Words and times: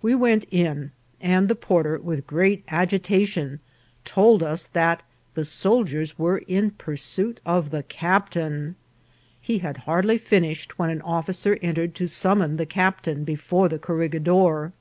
We 0.00 0.14
went 0.14 0.46
in, 0.50 0.92
and 1.20 1.46
the 1.46 1.54
porter, 1.54 1.98
with 1.98 2.26
great 2.26 2.64
agitation, 2.68 3.60
told 4.06 4.42
us 4.42 4.64
that 4.68 5.02
the 5.34 5.44
soldiers 5.44 6.18
were 6.18 6.38
in 6.48 6.70
pursuit 6.70 7.38
of 7.44 7.68
the 7.68 7.82
captain. 7.82 8.76
He 9.42 9.58
had 9.58 9.76
hardly 9.84 10.16
finished 10.16 10.78
when 10.78 10.88
an 10.88 11.02
officer 11.02 11.58
entered 11.60 11.94
to 11.96 12.06
summon 12.06 12.56
the 12.56 12.64
captain 12.64 13.24
before 13.24 13.68
the 13.68 13.78
corregidor. 13.78 14.72